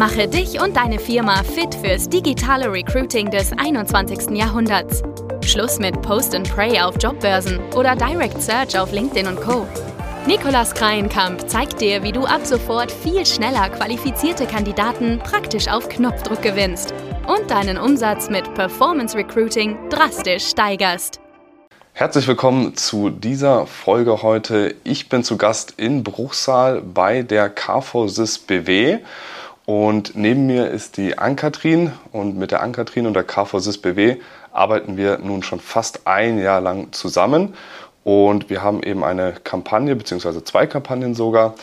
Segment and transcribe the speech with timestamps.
[0.00, 4.30] Mache dich und deine Firma fit fürs digitale Recruiting des 21.
[4.30, 5.02] Jahrhunderts.
[5.44, 9.66] Schluss mit Post and Pray auf Jobbörsen oder Direct Search auf LinkedIn und Co.
[10.26, 16.40] Nikolas Kreienkamp zeigt dir, wie du ab sofort viel schneller qualifizierte Kandidaten praktisch auf Knopfdruck
[16.40, 16.94] gewinnst
[17.26, 21.20] und deinen Umsatz mit Performance Recruiting drastisch steigerst.
[21.92, 24.74] Herzlich willkommen zu dieser Folge heute.
[24.82, 29.00] Ich bin zu Gast in Bruchsal bei der KVSIS BW
[29.70, 34.16] und neben mir ist die Ankatrin und mit der Ankatrin und der KVSIS BW
[34.50, 37.54] arbeiten wir nun schon fast ein Jahr lang zusammen
[38.02, 41.54] und wir haben eben eine Kampagne, beziehungsweise zwei Kampagnen sogar,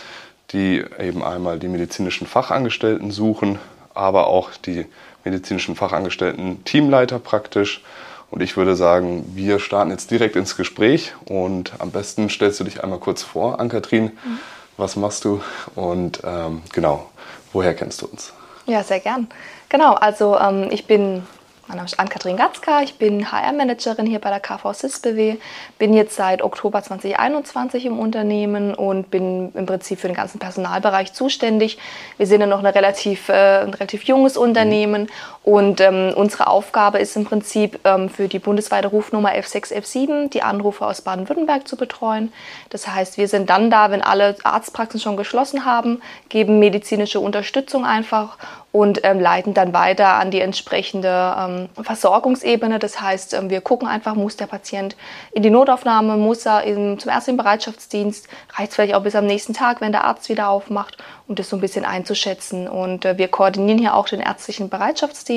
[0.52, 3.60] die eben einmal die medizinischen Fachangestellten suchen,
[3.94, 4.86] aber auch die
[5.26, 7.84] medizinischen Fachangestellten Teamleiter praktisch.
[8.32, 12.64] Und ich würde sagen, wir starten jetzt direkt ins Gespräch und am besten stellst du
[12.64, 14.04] dich einmal kurz vor, Ann-Kathrin.
[14.04, 14.40] Mhm.
[14.78, 15.42] Was machst du
[15.76, 17.10] und ähm, genau,
[17.54, 18.34] woher kennst du uns?
[18.66, 19.28] Ja, sehr gern.
[19.70, 21.24] Genau, also ähm, ich bin
[21.68, 25.36] mein Name ist Ann-Kathrin Gatzka, ich bin HR-Managerin hier bei der KV SysBW,
[25.78, 31.12] bin jetzt seit Oktober 2021 im Unternehmen und bin im Prinzip für den ganzen Personalbereich
[31.12, 31.78] zuständig.
[32.16, 35.10] Wir sind ja noch eine relativ, äh, ein relativ junges Unternehmen
[35.48, 40.42] und ähm, unsere Aufgabe ist im Prinzip ähm, für die bundesweite Rufnummer F6, F7 die
[40.42, 42.34] Anrufe aus Baden-Württemberg zu betreuen.
[42.70, 47.86] Das heißt, wir sind dann da, wenn alle Arztpraxen schon geschlossen haben, geben medizinische Unterstützung
[47.86, 48.38] einfach
[48.74, 52.78] und ähm, leiten dann weiter an die entsprechende ähm, Versorgungsebene.
[52.78, 54.98] Das heißt, ähm, wir gucken einfach, muss der Patient
[55.32, 59.54] in die Notaufnahme, muss er in, zum ärztlichen Bereitschaftsdienst, reicht vielleicht auch bis am nächsten
[59.54, 62.68] Tag, wenn der Arzt wieder aufmacht, um das so ein bisschen einzuschätzen.
[62.68, 65.37] Und äh, wir koordinieren hier auch den ärztlichen Bereitschaftsdienst,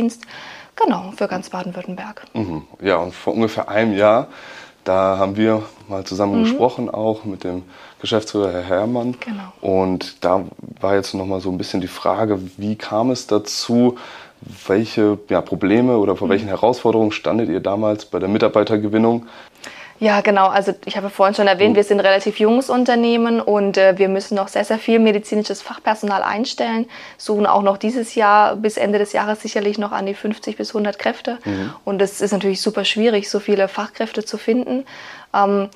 [0.77, 2.27] genau, für ganz Baden-Württemberg.
[2.34, 2.62] Mhm.
[2.81, 4.29] Ja, und vor ungefähr einem Jahr,
[4.84, 6.45] da haben wir mal zusammen mhm.
[6.45, 7.65] gesprochen, auch mit dem
[8.01, 9.17] Geschäftsführer Herr Herrmann.
[9.20, 9.53] Genau.
[9.61, 10.45] Und da
[10.81, 13.98] war jetzt noch mal so ein bisschen die Frage, wie kam es dazu?
[14.67, 16.33] Welche ja, Probleme oder vor mhm.
[16.33, 19.27] welchen Herausforderungen standet ihr damals bei der Mitarbeitergewinnung?
[20.00, 20.48] Ja, genau.
[20.48, 21.77] Also ich habe vorhin schon erwähnt, mhm.
[21.77, 25.61] wir sind ein relativ junges Unternehmen und äh, wir müssen noch sehr, sehr viel medizinisches
[25.61, 26.86] Fachpersonal einstellen.
[27.18, 30.70] Suchen auch noch dieses Jahr bis Ende des Jahres sicherlich noch an die 50 bis
[30.70, 31.38] 100 Kräfte.
[31.44, 31.74] Mhm.
[31.84, 34.86] Und es ist natürlich super schwierig, so viele Fachkräfte zu finden.
[35.34, 35.68] Ähm,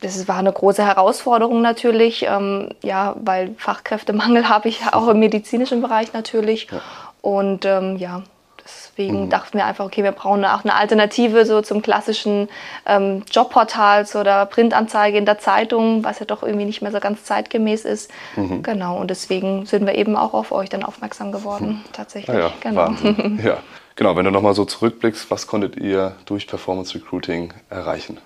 [0.00, 5.80] das war eine große Herausforderung natürlich, ähm, ja, weil Fachkräftemangel habe ich auch im medizinischen
[5.80, 6.66] Bereich natürlich.
[6.70, 6.80] Ja.
[7.20, 8.24] Und ähm, ja,
[8.64, 9.30] deswegen mhm.
[9.30, 12.48] dachten wir einfach, okay, wir brauchen auch eine Alternative so zum klassischen
[12.86, 17.24] ähm, Jobportal oder Printanzeige in der Zeitung, was ja doch irgendwie nicht mehr so ganz
[17.24, 18.10] zeitgemäß ist.
[18.36, 18.62] Mhm.
[18.62, 21.92] Genau, und deswegen sind wir eben auch auf euch dann aufmerksam geworden, mhm.
[21.92, 22.36] tatsächlich.
[22.36, 22.90] Ja, genau.
[23.44, 23.58] ja,
[23.96, 24.16] genau.
[24.16, 28.18] Wenn du nochmal so zurückblickst, was konntet ihr durch Performance Recruiting erreichen?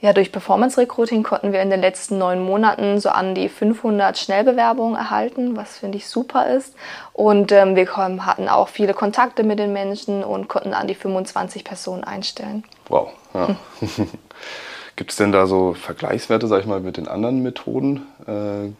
[0.00, 4.16] Ja, durch Performance Recruiting konnten wir in den letzten neun Monaten so an die 500
[4.16, 6.76] Schnellbewerbungen erhalten, was finde ich super ist.
[7.12, 11.64] Und ähm, wir hatten auch viele Kontakte mit den Menschen und konnten an die 25
[11.64, 12.62] Personen einstellen.
[12.88, 13.10] Wow.
[13.34, 13.56] Ja.
[14.94, 18.06] Gibt es denn da so Vergleichswerte, sag ich mal, mit den anderen Methoden?
[18.26, 18.70] Äh,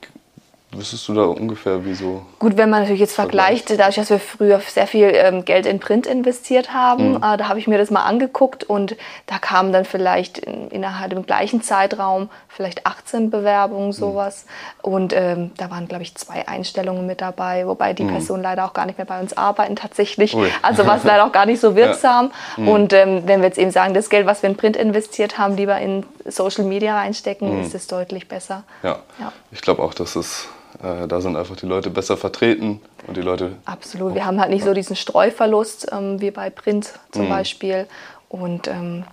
[0.71, 2.27] Wüsstest du da ungefähr, wieso?
[2.39, 5.81] Gut, wenn man natürlich jetzt vergleicht, dadurch, dass wir früher sehr viel ähm, Geld in
[5.81, 7.17] Print investiert haben, mhm.
[7.17, 11.11] äh, da habe ich mir das mal angeguckt und da kamen dann vielleicht in, innerhalb
[11.11, 13.93] dem gleichen Zeitraum vielleicht 18 Bewerbungen, mhm.
[13.93, 14.45] sowas.
[14.85, 14.93] Mhm.
[14.93, 18.11] Und ähm, da waren, glaube ich, zwei Einstellungen mit dabei, wobei die mhm.
[18.11, 20.35] Personen leider auch gar nicht mehr bei uns arbeiten tatsächlich.
[20.37, 20.51] Ui.
[20.61, 22.31] Also war es leider auch gar nicht so wirksam.
[22.59, 22.63] Ja.
[22.63, 22.69] Mhm.
[22.69, 25.57] Und ähm, wenn wir jetzt eben sagen, das Geld, was wir in Print investiert haben,
[25.57, 27.63] lieber in Social Media reinstecken, mhm.
[27.63, 28.65] ist es deutlich besser.
[28.83, 29.33] Ja, ja.
[29.51, 30.47] ich glaube auch, dass es
[30.83, 33.53] äh, da sind einfach die Leute besser vertreten und die Leute.
[33.65, 34.15] Absolut.
[34.15, 37.31] Wir haben halt nicht so diesen Streuverlust ähm, wie bei Print zum mhm.
[37.31, 37.87] Beispiel.
[38.29, 39.05] Und ähm,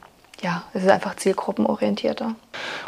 [0.41, 2.35] ja, es ist einfach zielgruppenorientierter.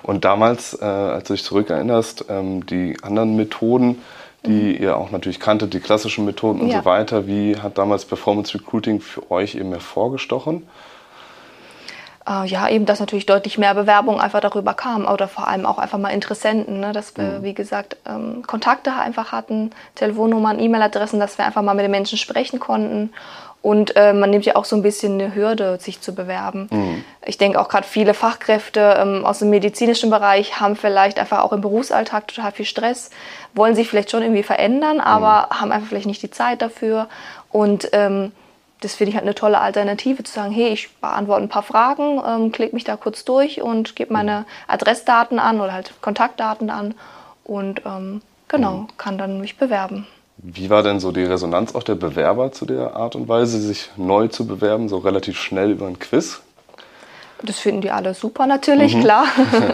[0.03, 4.01] Und damals, äh, als du dich zurückerinnerst, ähm, die anderen Methoden,
[4.45, 4.81] die mhm.
[4.81, 6.79] ihr auch natürlich kanntet, die klassischen Methoden und ja.
[6.79, 10.67] so weiter, wie hat damals Performance Recruiting für euch eben hervorgestochen?
[12.27, 15.77] Äh, ja, eben, dass natürlich deutlich mehr Bewerbungen einfach darüber kamen oder vor allem auch
[15.77, 16.91] einfach mal Interessenten, ne?
[16.91, 17.43] dass wir, mhm.
[17.43, 22.17] wie gesagt, ähm, Kontakte einfach hatten, Telefonnummern, E-Mail-Adressen, dass wir einfach mal mit den Menschen
[22.17, 23.11] sprechen konnten.
[23.61, 26.69] Und äh, man nimmt ja auch so ein bisschen eine Hürde, sich zu bewerben.
[26.71, 27.03] Mhm.
[27.25, 31.51] Ich denke auch gerade viele Fachkräfte ähm, aus dem medizinischen Bereich haben vielleicht einfach auch
[31.51, 33.09] im Berufsalltag total viel Stress,
[33.55, 35.61] wollen sich vielleicht schon irgendwie verändern, aber mhm.
[35.61, 37.07] haben einfach vielleicht nicht die Zeit dafür.
[37.51, 38.31] Und ähm,
[38.81, 42.21] das finde ich halt eine tolle Alternative, zu sagen, hey, ich beantworte ein paar Fragen,
[42.25, 46.93] ähm, klicke mich da kurz durch und gebe meine Adressdaten an oder halt Kontaktdaten an
[47.43, 48.87] und ähm, genau, mhm.
[48.97, 50.05] kann dann mich bewerben.
[50.37, 53.89] Wie war denn so die Resonanz auch der Bewerber zu der Art und Weise, sich
[53.97, 56.41] neu zu bewerben, so relativ schnell über ein Quiz?
[57.43, 59.01] Das finden die alle super natürlich, mhm.
[59.01, 59.25] klar.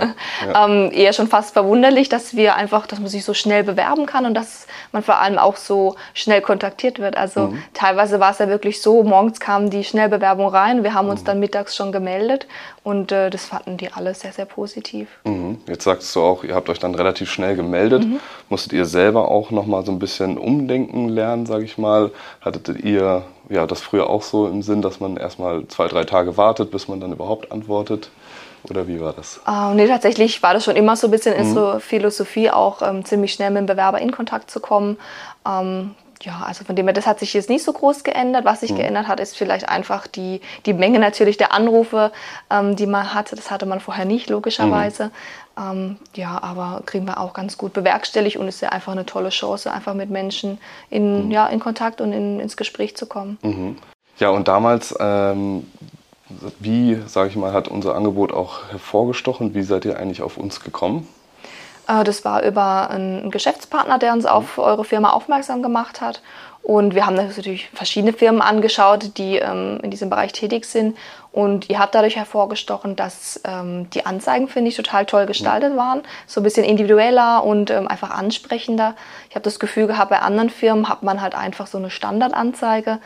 [0.45, 0.65] ja.
[0.65, 4.25] ähm, eher schon fast verwunderlich, dass wir einfach, dass man sich so schnell bewerben kann
[4.25, 7.15] und dass man vor allem auch so schnell kontaktiert wird.
[7.15, 7.63] Also mhm.
[7.73, 11.25] teilweise war es ja wirklich so, morgens kam die Schnellbewerbung rein, wir haben uns mhm.
[11.25, 12.47] dann mittags schon gemeldet
[12.83, 15.07] und äh, das fanden die alle sehr, sehr positiv.
[15.23, 15.59] Mhm.
[15.67, 18.03] Jetzt sagst du auch, ihr habt euch dann relativ schnell gemeldet.
[18.03, 18.19] Mhm.
[18.49, 22.11] Musstet ihr selber auch nochmal so ein bisschen umdenken lernen, sage ich mal?
[22.41, 26.37] Hattet ihr ja, das früher auch so im Sinn, dass man erstmal zwei, drei Tage
[26.37, 28.09] wartet, bis man dann überhaupt antwortet?
[28.69, 29.41] Oder wie war das?
[29.45, 31.47] Uh, nee, tatsächlich war das schon immer so ein bisschen mhm.
[31.47, 34.97] unsere Philosophie, auch ähm, ziemlich schnell mit dem Bewerber in Kontakt zu kommen.
[35.45, 38.45] Ähm, ja, also von dem her, das hat sich jetzt nicht so groß geändert.
[38.45, 38.77] Was sich mhm.
[38.77, 42.11] geändert hat, ist vielleicht einfach die, die Menge natürlich der Anrufe,
[42.49, 43.35] ähm, die man hatte.
[43.35, 45.07] Das hatte man vorher nicht, logischerweise.
[45.07, 45.11] Mhm.
[45.59, 49.29] Ähm, ja, aber kriegen wir auch ganz gut bewerkstelligt und ist ja einfach eine tolle
[49.29, 50.59] Chance, einfach mit Menschen
[50.89, 51.31] in, mhm.
[51.31, 53.37] ja, in Kontakt und in, ins Gespräch zu kommen.
[53.41, 53.77] Mhm.
[54.17, 55.67] Ja, und damals, ähm,
[56.59, 59.53] wie, sage ich mal, hat unser Angebot auch hervorgestochen?
[59.53, 61.07] Wie seid ihr eigentlich auf uns gekommen?
[61.87, 66.21] Äh, das war über einen Geschäftspartner, der uns auf eure Firma aufmerksam gemacht hat.
[66.63, 70.97] Und wir haben natürlich verschiedene Firmen angeschaut, die ähm, in diesem Bereich tätig sind.
[71.33, 76.03] Und ihr habt dadurch hervorgestochen, dass ähm, die Anzeigen, finde ich, total toll gestaltet waren.
[76.25, 78.95] So ein bisschen individueller und ähm, einfach ansprechender.
[79.29, 82.99] Ich habe das Gefühl gehabt, bei anderen Firmen hat man halt einfach so eine Standardanzeige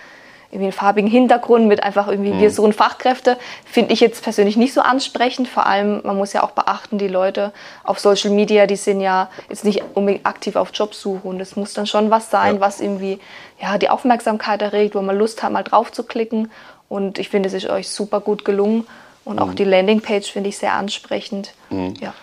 [0.50, 2.40] irgendwie einen farbigen Hintergrund mit einfach irgendwie mhm.
[2.40, 5.48] wir suchen Fachkräfte, finde ich jetzt persönlich nicht so ansprechend.
[5.48, 7.52] Vor allem, man muss ja auch beachten, die Leute
[7.84, 11.74] auf Social Media, die sind ja jetzt nicht unbedingt aktiv auf Jobsuche und es muss
[11.74, 12.62] dann schon was sein, ja.
[12.62, 13.20] was irgendwie
[13.62, 16.50] ja, die Aufmerksamkeit erregt, wo man Lust hat, mal drauf zu klicken.
[16.90, 18.88] Und ich finde, es ist euch super gut gelungen.
[19.26, 19.42] Und mhm.
[19.42, 21.54] auch die Landingpage finde ich sehr ansprechend.
[21.70, 21.96] Mhm.
[22.00, 22.14] Ja.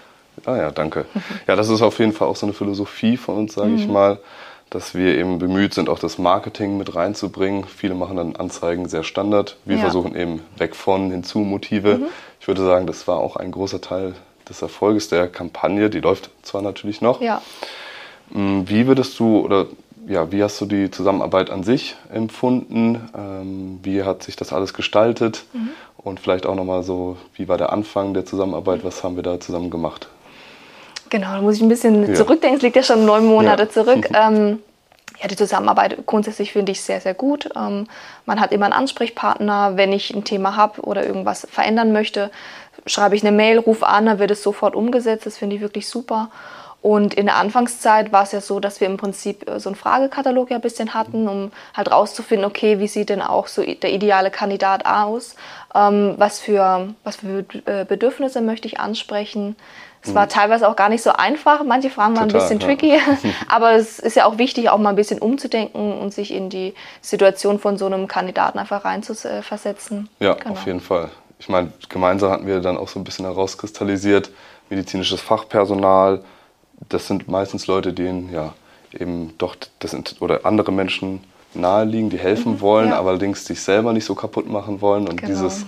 [0.46, 1.06] Ah ja, danke.
[1.46, 3.92] Ja, das ist auf jeden Fall auch so eine Philosophie von uns, sage ich mhm.
[3.92, 4.18] mal
[4.74, 7.64] dass wir eben bemüht sind, auch das Marketing mit reinzubringen.
[7.64, 9.56] Viele machen dann Anzeigen sehr Standard.
[9.64, 9.82] Wir ja.
[9.82, 11.98] versuchen eben weg von hinzu Motive.
[11.98, 12.04] Mhm.
[12.40, 14.14] Ich würde sagen, das war auch ein großer Teil
[14.48, 15.90] des Erfolges der Kampagne.
[15.90, 17.20] Die läuft zwar natürlich noch.
[17.20, 17.40] Ja.
[18.30, 19.66] Mm, wie würdest du oder
[20.06, 23.08] ja, wie hast du die Zusammenarbeit an sich empfunden?
[23.16, 25.44] Ähm, wie hat sich das alles gestaltet?
[25.52, 25.70] Mhm.
[25.96, 28.84] Und vielleicht auch nochmal so, wie war der Anfang der Zusammenarbeit?
[28.84, 30.08] Was haben wir da zusammen gemacht?
[31.14, 32.14] Genau, da muss ich ein bisschen ja.
[32.14, 32.56] zurückdenken.
[32.56, 33.68] Es liegt ja schon neun Monate ja.
[33.68, 34.08] zurück.
[34.14, 34.58] ähm,
[35.22, 37.50] ja, die Zusammenarbeit grundsätzlich finde ich sehr, sehr gut.
[37.54, 37.86] Ähm,
[38.26, 39.76] man hat immer einen Ansprechpartner.
[39.76, 42.32] Wenn ich ein Thema habe oder irgendwas verändern möchte,
[42.84, 45.24] schreibe ich eine Mail, rufe an, dann wird es sofort umgesetzt.
[45.24, 46.30] Das finde ich wirklich super.
[46.84, 49.74] Und in der Anfangszeit war es ja so, dass wir im Prinzip äh, so einen
[49.74, 53.90] Fragekatalog ja ein bisschen hatten, um halt rauszufinden, okay, wie sieht denn auch so der
[53.90, 55.34] ideale Kandidat aus?
[55.74, 59.56] Ähm, was, für, was für äh, Bedürfnisse möchte ich ansprechen?
[60.02, 61.64] Es war teilweise auch gar nicht so einfach.
[61.64, 62.96] Manche Fragen waren Total, ein bisschen tricky.
[62.96, 63.00] Ja.
[63.48, 66.74] Aber es ist ja auch wichtig, auch mal ein bisschen umzudenken und sich in die
[67.00, 70.10] Situation von so einem Kandidaten einfach reinzuversetzen.
[70.20, 70.50] Ja, genau.
[70.50, 71.08] auf jeden Fall.
[71.38, 74.30] Ich meine, gemeinsam hatten wir dann auch so ein bisschen herauskristallisiert,
[74.68, 76.22] medizinisches Fachpersonal,
[76.88, 78.54] das sind meistens Leute, denen ja
[78.92, 81.20] eben doch das sind, oder andere Menschen
[81.54, 82.98] naheliegen, die helfen mhm, wollen, ja.
[82.98, 85.08] aber allerdings sich selber nicht so kaputt machen wollen.
[85.08, 85.32] Und genau.
[85.32, 85.66] dieses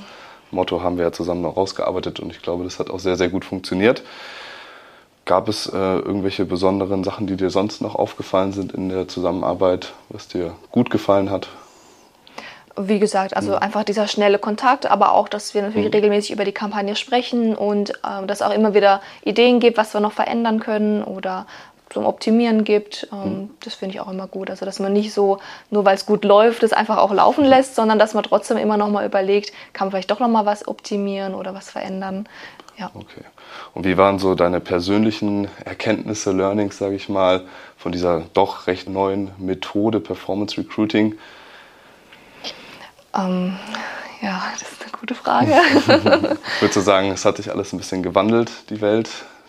[0.50, 3.28] Motto haben wir ja zusammen noch rausgearbeitet und ich glaube, das hat auch sehr, sehr
[3.28, 4.02] gut funktioniert.
[5.24, 9.92] Gab es äh, irgendwelche besonderen Sachen, die dir sonst noch aufgefallen sind in der Zusammenarbeit,
[10.08, 11.48] was dir gut gefallen hat?
[12.78, 13.58] Wie gesagt, also mhm.
[13.58, 15.94] einfach dieser schnelle Kontakt, aber auch, dass wir natürlich mhm.
[15.94, 20.00] regelmäßig über die Kampagne sprechen und äh, dass auch immer wieder Ideen gibt, was wir
[20.00, 21.46] noch verändern können oder
[21.90, 23.08] zum Optimieren gibt.
[23.12, 23.50] Ähm, mhm.
[23.60, 24.50] Das finde ich auch immer gut.
[24.50, 25.38] Also, dass man nicht so,
[25.70, 28.76] nur weil es gut läuft, es einfach auch laufen lässt, sondern dass man trotzdem immer
[28.76, 32.28] noch mal überlegt, kann man vielleicht doch noch mal was optimieren oder was verändern.
[32.76, 32.90] Ja.
[32.92, 33.22] Okay.
[33.72, 37.46] Und wie waren so deine persönlichen Erkenntnisse, Learnings, sage ich mal,
[37.78, 41.14] von dieser doch recht neuen Methode Performance Recruiting?
[43.16, 43.56] Ähm,
[44.22, 45.52] ja, das ist eine gute Frage.
[46.60, 49.08] Würdest du sagen, es hat sich alles ein bisschen gewandelt, die Welt?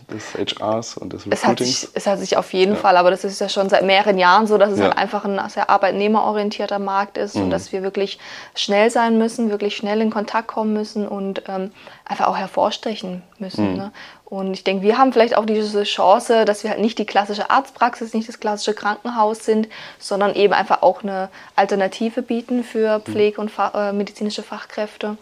[0.10, 1.34] Des HRs und des Recruitings?
[1.34, 2.80] Es hat sich, es hat sich auf jeden ja.
[2.80, 4.86] Fall, aber das ist ja schon seit mehreren Jahren so, dass es ja.
[4.86, 7.44] halt einfach ein sehr arbeitnehmerorientierter Markt ist mhm.
[7.44, 8.20] und dass wir wirklich
[8.56, 11.72] schnell sein müssen, wirklich schnell in Kontakt kommen müssen und ähm,
[12.06, 13.72] einfach auch hervorstechen müssen.
[13.72, 13.78] Mhm.
[13.78, 13.92] Ne?
[14.30, 17.50] Und ich denke, wir haben vielleicht auch diese Chance, dass wir halt nicht die klassische
[17.50, 23.40] Arztpraxis, nicht das klassische Krankenhaus sind, sondern eben einfach auch eine Alternative bieten für Pflege-
[23.40, 25.18] und Fach, äh, medizinische Fachkräfte.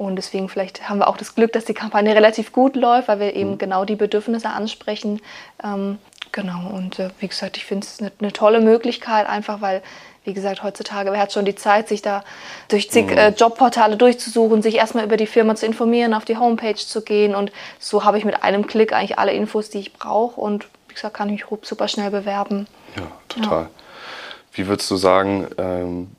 [0.00, 3.20] Und deswegen vielleicht haben wir auch das Glück, dass die Kampagne relativ gut läuft, weil
[3.20, 3.58] wir eben mhm.
[3.58, 5.20] genau die Bedürfnisse ansprechen.
[5.62, 5.98] Ähm,
[6.32, 9.82] genau, und äh, wie gesagt, ich finde es eine, eine tolle Möglichkeit, einfach weil
[10.24, 12.24] wie gesagt, heutzutage, wer hat schon die Zeit, sich da
[12.68, 13.18] durch zig mhm.
[13.18, 17.34] äh, Jobportale durchzusuchen, sich erstmal über die Firma zu informieren, auf die Homepage zu gehen.
[17.34, 20.40] Und so habe ich mit einem Klick eigentlich alle Infos, die ich brauche.
[20.40, 22.68] Und wie gesagt, kann ich mich super schnell bewerben.
[22.96, 23.62] Ja, total.
[23.62, 23.70] Ja.
[24.52, 26.10] Wie würdest du sagen, ähm,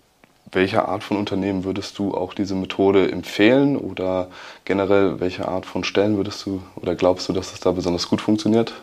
[0.51, 4.27] welche Art von Unternehmen würdest du auch diese Methode empfehlen oder
[4.65, 8.21] generell welche Art von Stellen würdest du oder glaubst du, dass es da besonders gut
[8.21, 8.73] funktioniert?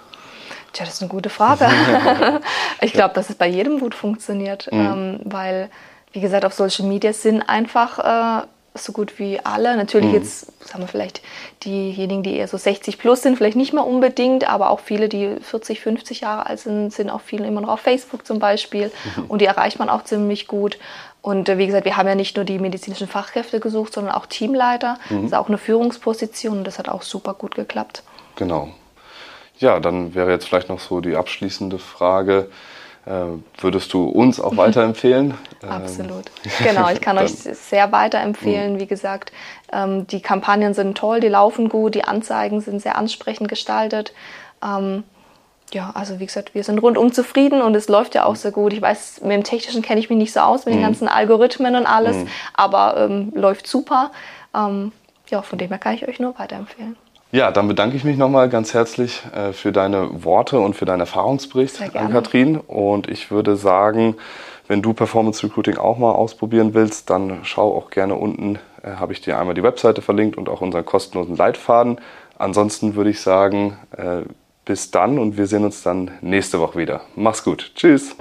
[0.73, 1.69] Tja, das ist eine gute Frage.
[2.81, 4.79] ich glaube, dass es bei jedem gut funktioniert, mhm.
[4.79, 5.71] ähm, weil,
[6.13, 9.77] wie gesagt, auf Social Media sind einfach äh, so gut wie alle.
[9.77, 10.15] Natürlich mhm.
[10.15, 11.23] jetzt, sagen wir vielleicht
[11.65, 15.37] diejenigen, die eher so 60 plus sind, vielleicht nicht mehr unbedingt, aber auch viele, die
[15.41, 19.25] 40, 50 Jahre alt sind, sind auch viele immer noch auf Facebook zum Beispiel mhm.
[19.27, 20.79] und die erreicht man auch ziemlich gut.
[21.23, 24.27] Und äh, wie gesagt, wir haben ja nicht nur die medizinischen Fachkräfte gesucht, sondern auch
[24.27, 24.99] Teamleiter.
[25.11, 25.17] Mhm.
[25.17, 28.03] Das ist auch eine Führungsposition und das hat auch super gut geklappt.
[28.37, 28.69] Genau.
[29.59, 32.49] Ja, dann wäre jetzt vielleicht noch so die abschließende Frage.
[33.07, 35.35] Äh, würdest du uns auch weiterempfehlen?
[35.63, 36.27] Ähm, Absolut.
[36.63, 38.75] Genau, ich kann euch sehr weiterempfehlen.
[38.75, 38.81] Mhm.
[38.81, 39.33] Wie gesagt,
[39.73, 44.13] ähm, die Kampagnen sind toll, die laufen gut, die Anzeigen sind sehr ansprechend gestaltet.
[45.73, 48.73] Ja, also wie gesagt, wir sind rundum zufrieden und es läuft ja auch sehr gut.
[48.73, 50.87] Ich weiß, mit dem Technischen kenne ich mich nicht so aus, mit den mhm.
[50.87, 52.29] ganzen Algorithmen und alles, mhm.
[52.55, 54.11] aber ähm, läuft super.
[54.55, 54.93] Ähm,
[55.29, 56.97] ja, von dem her kann ich euch nur weiterempfehlen.
[57.31, 61.01] Ja, dann bedanke ich mich nochmal ganz herzlich äh, für deine Worte und für deinen
[61.01, 62.57] Erfahrungsbericht an Kathrin.
[62.57, 64.17] Und ich würde sagen,
[64.67, 69.13] wenn du Performance Recruiting auch mal ausprobieren willst, dann schau auch gerne unten, äh, habe
[69.13, 72.01] ich dir einmal die Webseite verlinkt und auch unseren kostenlosen Leitfaden.
[72.39, 74.23] Ansonsten würde ich sagen, äh,
[74.69, 77.01] bis dann und wir sehen uns dann nächste Woche wieder.
[77.17, 77.73] Mach's gut.
[77.75, 78.15] Tschüss.